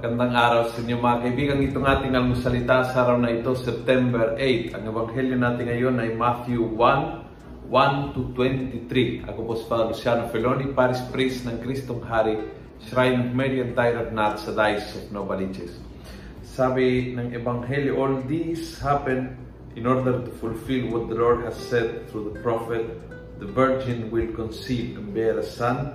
[0.00, 1.60] Magandang araw sa inyo mga kaibigan.
[1.60, 4.72] Itong ating almusalita sa araw na ito, September 8.
[4.72, 9.28] Ang ebanghelyo natin ngayon ay Matthew 1, 1 to 23.
[9.28, 12.32] Ako po si Father Luciano Feloni, Paris Priest ng Kristong Hari,
[12.88, 15.76] Shrine of Mary and Tyrant Nat sa Diocese of Novaliches.
[16.48, 19.36] Sabi ng ebanghelyo, all these happen
[19.76, 22.88] in order to fulfill what the Lord has said through the prophet,
[23.36, 25.92] the virgin will conceive and bear a son,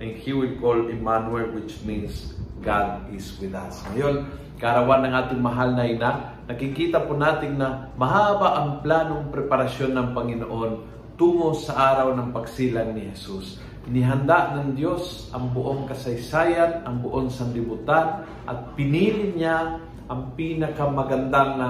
[0.00, 3.82] and he will call Emmanuel, which means God is with us.
[3.90, 4.30] Ngayon,
[4.62, 6.10] karawan ng ating mahal na ina,
[6.46, 10.72] nakikita po natin na mahaba ang planong preparasyon ng Panginoon
[11.18, 13.58] tungo sa araw ng pagsilang ni Jesus.
[13.90, 21.68] Inihanda ng Diyos ang buong kasaysayan, ang buong sanlibutan, at pinili niya ang pinakamagandang na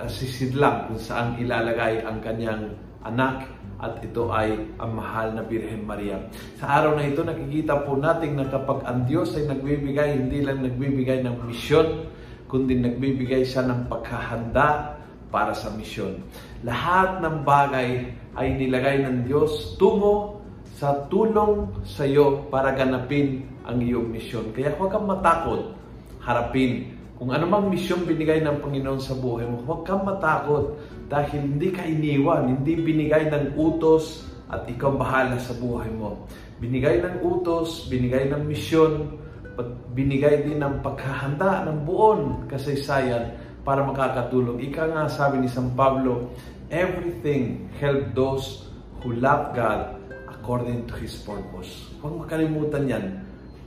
[0.00, 2.72] uh, sisidlang kung saan ilalagay ang kanyang
[3.06, 3.50] anak
[3.82, 6.22] at ito ay ang mahal na Birhen Maria.
[6.62, 10.62] Sa araw na ito, nakikita po natin na kapag ang Diyos ay nagbibigay, hindi lang
[10.62, 12.06] nagbibigay ng misyon,
[12.46, 14.98] kundi nagbibigay siya ng pagkahanda
[15.34, 16.22] para sa misyon.
[16.62, 20.44] Lahat ng bagay ay nilagay ng Diyos tungo
[20.78, 24.54] sa tulong sa iyo para ganapin ang iyong misyon.
[24.54, 25.74] Kaya huwag kang matakot
[26.22, 30.74] harapin kung anumang misyon binigay ng Panginoon sa buhay mo, huwag kang matakot
[31.06, 36.26] dahil hindi ka iniwan, hindi binigay ng utos at ikaw bahala sa buhay mo.
[36.58, 39.06] Binigay ng utos, binigay ng misyon,
[39.94, 44.58] binigay din ng paghahanda ng buon kasaysayan para makakatulong.
[44.58, 46.26] Ika nga sabi ni San Pablo,
[46.74, 48.66] everything help those
[48.98, 49.94] who love God
[50.26, 51.70] according to His purpose.
[52.02, 53.04] Huwag makalimutan yan.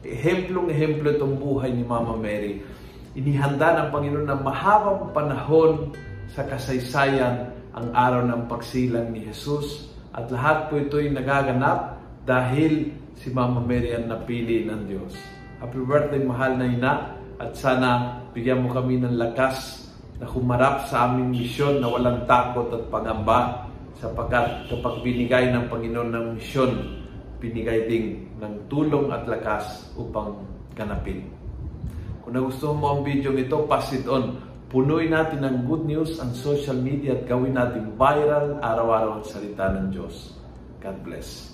[0.03, 2.83] Ehemplong-ehemplo itong buhay ni Mama Mary
[3.15, 5.95] inihanda ng Panginoon na mahabang panahon
[6.27, 9.87] sa kasaysayan ang araw ng pagsilang ni Jesus.
[10.11, 15.15] At lahat po ito ay nagaganap dahil si Mama Mary ang napili ng Diyos.
[15.63, 16.93] Happy birthday, mahal na ina.
[17.39, 19.87] At sana bigyan mo kami ng lakas
[20.19, 23.67] na humarap sa aming misyon na walang takot at pangamba
[23.99, 26.71] sapagkat kapag binigay ng Panginoon ng misyon,
[27.39, 30.43] binigay din ng tulong at lakas upang
[30.75, 31.27] ganapin.
[32.25, 34.41] Kung nagustuhan mo ang video ito, pass it on.
[34.73, 39.69] Punuin natin ng good news ang social media at gawin natin viral araw-araw ang salita
[39.69, 40.33] ng Diyos.
[40.81, 41.53] God bless.